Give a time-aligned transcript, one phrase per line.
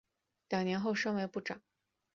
[0.49, 1.61] 两年后升为部长。